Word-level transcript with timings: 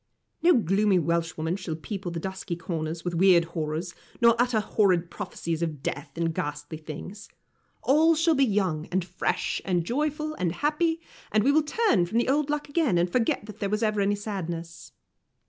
No 0.41 0.55
gloomy 0.57 0.97
Welshwoman 0.97 1.57
shall 1.57 1.75
people 1.75 2.09
the 2.09 2.19
dusky 2.19 2.55
corners 2.55 3.05
with 3.05 3.13
weird 3.13 3.45
horrors, 3.53 3.93
nor 4.19 4.35
utter 4.41 4.59
horrid 4.59 5.11
prophecies 5.11 5.61
of 5.61 5.83
death 5.83 6.09
and 6.17 6.33
ghastly 6.33 6.79
things. 6.79 7.29
All 7.83 8.15
shall 8.15 8.33
be 8.33 8.43
young, 8.43 8.87
and 8.91 9.05
fresh, 9.05 9.61
and 9.63 9.85
joyful, 9.85 10.33
and 10.33 10.53
happy, 10.53 11.01
and 11.31 11.43
we 11.43 11.51
will 11.51 11.61
turn 11.61 12.05
the 12.05 12.29
old 12.29 12.49
luck 12.49 12.67
again, 12.67 12.97
and 12.97 13.11
forget 13.11 13.45
that 13.45 13.59
there 13.59 13.69
was 13.69 13.83
ever 13.83 14.01
any 14.01 14.15
sadness. 14.15 14.91